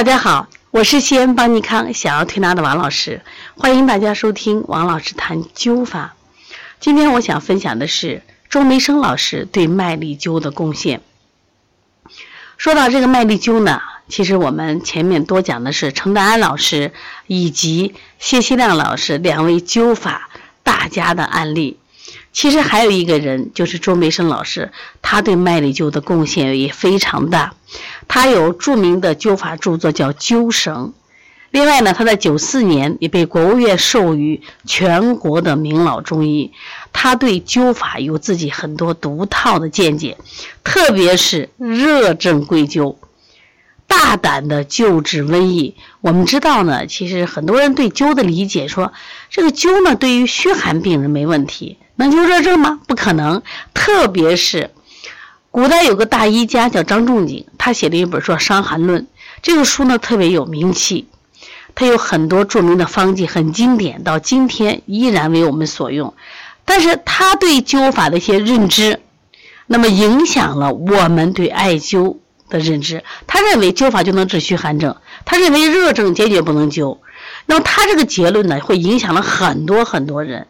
[0.00, 3.20] 大家好，我是西安邦尼康小儿推拿的王老师，
[3.54, 6.14] 欢迎大家收听王老师谈灸法。
[6.80, 11.02] 今天我想分享的是周梅生老师对麦粒灸的贡献。
[12.56, 16.94] 说到这个麦粒灸呢，其实我们前面多讲的是程德安老师
[17.26, 20.30] 以及谢希亮老师两位灸法
[20.62, 21.78] 大家的案例。
[22.32, 24.70] 其实还有一个人，就是周梅生老师，
[25.02, 27.54] 他对麦粒灸的贡献也非常大。
[28.06, 30.94] 他有著名的灸法著作叫《灸绳》，
[31.50, 36.52] 另外呢，他在九四年也被国务院授予全国的名老中医。
[36.92, 40.16] 他对灸法有自己很多独套的见解，
[40.62, 42.96] 特别是热症归灸，
[43.88, 45.74] 大胆的救治瘟疫。
[46.00, 48.92] 我们知道呢，其实很多人对灸的理解说，
[49.30, 51.78] 这个灸呢，对于虚寒病人没问题。
[52.00, 52.80] 能灸热症吗？
[52.86, 53.42] 不可能。
[53.74, 54.70] 特别是
[55.50, 59.02] 古代有个大医家叫张仲景，他写了一本说《伤寒论》，
[59.42, 61.08] 这个书呢特别有名气，
[61.74, 66.14] 他有很多著名的方剂，很经典，到今天依然为我们所用。
[66.64, 69.00] 但是他对灸法的一些认知，
[69.66, 73.02] 那么影响了我们对艾灸的认知。
[73.26, 76.98] 他认为灸法就能治虚寒症，他认为热症坚决不能灸。
[77.46, 80.46] 那么他这个结论呢，会影响了很多很多人。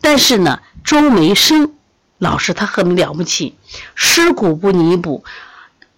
[0.00, 1.72] 但是呢，周梅生
[2.18, 3.56] 老师他很了不起，
[3.94, 5.24] 尸骨不弥补。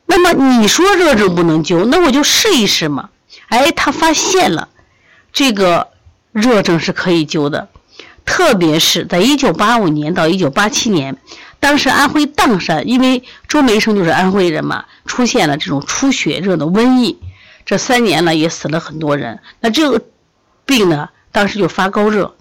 [0.07, 3.11] 那么你说热症不能灸，那我就试一试嘛。
[3.49, 4.69] 哎，他发现了
[5.33, 5.89] 这个
[6.33, 7.69] 热症是可以灸的，
[8.25, 11.17] 特别是在1985年到1987年，
[11.61, 17.19] 当时安徽砀山，因为周梅生就是安徽人嘛，出现了这种出血热的瘟疫，
[17.65, 19.41] 这三年呢也死了很多人。
[19.61, 20.03] 那这个
[20.65, 22.35] 病呢，当时就发高热。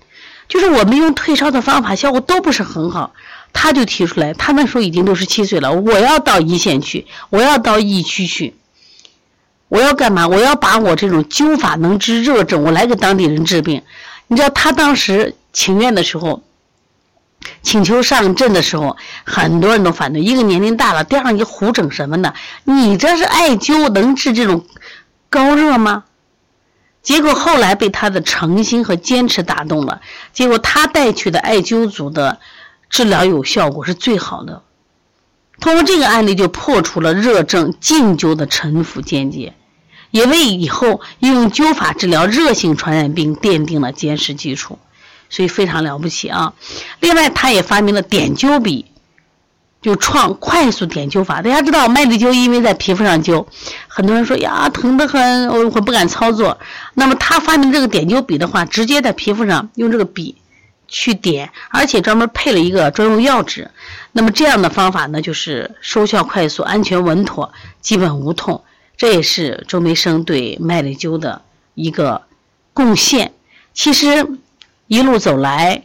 [0.47, 3.13] 就是我们用退烧的方法，效果都不是很好。
[3.53, 8.55] 他就提出来，他那时候已经六十七岁了，我要到一线去，我要到疫区去，
[9.67, 10.27] 我要干嘛？
[10.27, 13.83] 我要把我这种灸法能治热症，我来给当地人治病。
[14.27, 16.41] 你知道他当时请愿的时候，
[17.61, 20.21] 请求上阵的时候，很多人都反对。
[20.23, 22.33] 一个年龄大了，第二你胡整什么呢？
[22.63, 24.65] 你这是艾灸能治这种
[25.29, 26.05] 高热吗？
[27.03, 32.39] 结果后来被他的诚心和坚持打动了，结果他带去的艾灸组的
[32.89, 34.63] 治疗有效果是最好的。
[35.59, 39.53] 通过这个案例就破除了热症禁灸的陈腐见解，
[40.11, 44.79] 也为以后用灸法治疗热性传染病奠定了坚实基础，
[45.29, 46.53] 所以非常了不起啊！
[47.01, 48.85] 另外，他也发明了点灸笔。
[49.83, 53.45] 就创快速点灸法，大家知道麦粒灸因为在皮肤上灸，
[53.89, 56.57] 很多人说呀疼得很，我我不敢操作。
[56.93, 60.37] 那么他发明这个点灸笔的话，直接在皮肤上用这个笔
[60.87, 63.69] 去点，而且专门配了一个专用药纸。
[64.13, 67.51] 那么这样的方法呢，就是收效快速、安全稳妥、
[67.81, 68.63] 基本无痛。
[68.95, 71.41] 这也是周梅生对麦粒灸的
[71.75, 72.21] 一个
[72.73, 73.33] 贡献。
[73.73, 74.25] 其实
[74.87, 75.83] 一路走来。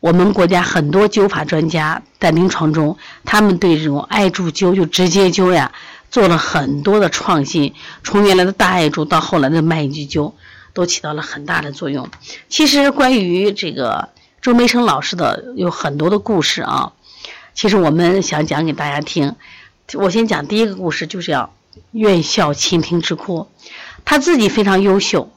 [0.00, 5.72] 我们国家很多灸法专家在临床中，他们对这种艾柱灸就直接灸呀，
[6.08, 7.74] 做了很多的创新。
[8.04, 10.34] 从原来的大艾柱到后来的麦粒灸，
[10.72, 12.08] 都起到了很大的作用。
[12.48, 14.10] 其实关于这个
[14.40, 16.92] 周梅生老师的有很多的故事啊，
[17.54, 19.34] 其实我们想讲给大家听。
[19.94, 21.52] 我先讲第一个故事，就是要
[21.90, 23.48] 院校倾听之哭。
[24.04, 25.32] 他自己非常优秀。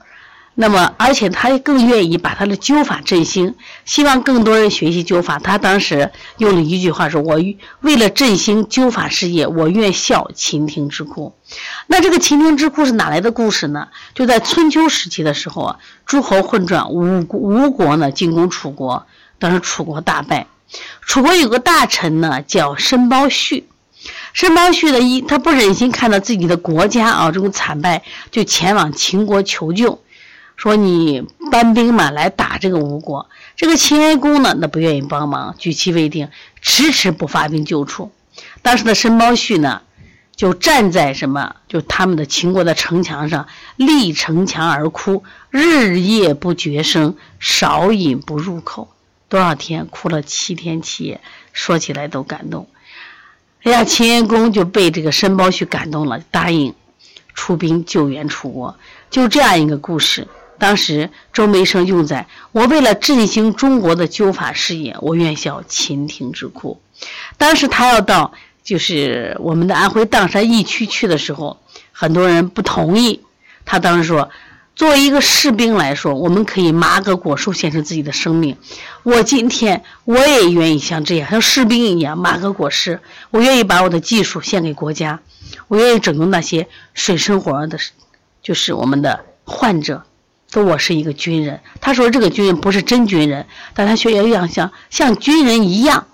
[0.53, 5.39] 那么，而且他更愿意把他的灸法振兴，希望更多人学习灸法。
[5.39, 7.39] 他当时用了一句话说：“我
[7.79, 11.34] 为了振兴灸法事业，我愿效秦庭之库。”
[11.88, 13.88] 那这个秦庭之库是哪来的故事呢？
[14.13, 19.07] 就在春秋时期的时候啊，诸侯混战，吴吴国呢进攻楚国，
[19.40, 20.47] 当时楚国大败。
[21.01, 23.63] 楚国有个大臣呢叫申包胥，
[24.34, 30.01] 申包胥呢一他不忍心看到自己的国家啊这种惨败，就前往秦国求救。
[30.56, 36.29] 说你搬兵嘛来打这个吴国，这个秦哀公呢，那不愿意帮忙，举棋未定，
[36.62, 38.12] 迟迟不发兵救楚。
[38.61, 39.81] 当时的申包胥呢，
[40.35, 48.90] 就站在什么，就他们的秦国的城墙上，立城墙而哭，日夜不绝声，少饮不入口。
[49.29, 49.87] 多少天？
[49.87, 51.22] 哭了七天七夜，
[51.53, 52.67] 说起来都感动。
[53.64, 56.76] 哎呀，秦哀公就被这个申包胥感动了，答应
[57.34, 58.78] 出兵救援楚国。
[59.09, 60.28] 就这样一个故事。
[60.61, 66.79] 当时周梅生用在我为了振兴中国的灸法事业，我愿效秦庭之库。
[67.40, 68.31] 当时他要到
[68.63, 71.59] 就是我们的安徽砀山疫区去的时候，
[71.91, 73.22] 很多人不同意。
[73.66, 74.29] 他当时说，
[74.75, 78.55] 作为一个士兵来说，我们可以麻个果树献出自己的生命。
[79.02, 82.99] 我今天我也愿意像这样，像士兵一样麻个果实。
[83.31, 85.22] 我愿意把我的技术献给国家，
[85.67, 87.79] 我愿意拯救那些水深火热的
[88.43, 90.03] 就是我们的患者
[90.52, 91.62] 说我是一个军人。
[91.80, 96.06] 他说这个军人不是真军人，但他却要像像军人一样。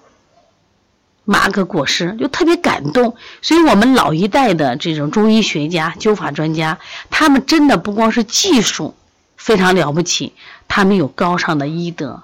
[1.29, 6.79] 马可果实就特别感动，所以我们老一代的这种中医学家、灸法专家，
[7.09, 8.95] 他们真的不光是技术
[9.35, 10.31] 非常了不起，
[10.69, 12.23] 他们有高尚的医德，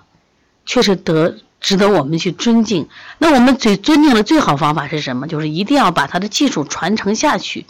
[0.65, 2.88] 确实得值得我们去尊敬。
[3.18, 5.27] 那我们最尊敬的最好方法是什么？
[5.27, 7.65] 就是一定要把他的技术传承下去，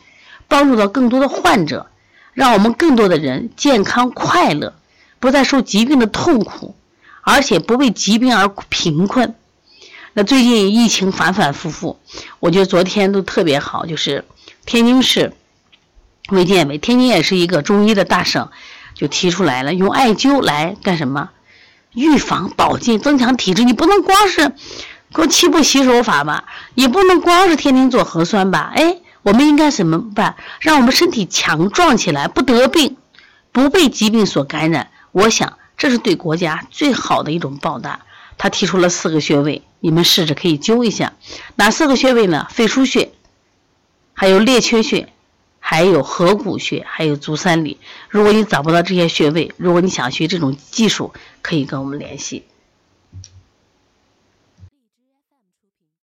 [0.48, 1.88] 帮助到更多的患者，
[2.34, 4.74] 让我们更多的人健康快乐，
[5.20, 6.76] 不再受疾病的痛苦，
[7.22, 9.36] 而且不为疾病而贫困。
[10.14, 12.00] 那最近疫情反反复复，
[12.40, 14.26] 我觉得昨天都特别好，就是
[14.66, 15.34] 天津市
[16.30, 18.50] 卫健委，天津也是一个中医的大省，
[18.94, 21.30] 就提出来了，用艾灸来干什么？
[21.94, 23.64] 预防保健，增强体质。
[23.64, 24.50] 你不能光是
[25.14, 28.72] 给我七步洗手法吧，也不能光是天天做核酸吧？
[28.76, 30.36] 哎，我们应该怎么办？
[30.60, 32.98] 让我们身体强壮起来，不得病，
[33.52, 34.92] 不被疾病所感染。
[35.12, 38.02] 我想，这是对国家最好的一种报答。
[38.38, 41.14] 他提出了四个穴位，你们试着可以灸一下。
[41.56, 42.48] 哪四个穴位呢？
[42.50, 43.12] 肺腧穴，
[44.14, 45.14] 还有列缺穴，
[45.60, 47.78] 还有合谷穴，还有足三里。
[48.10, 52.44] 如果你找不到这些穴位，如果你想学这种技术，可以跟我们联系。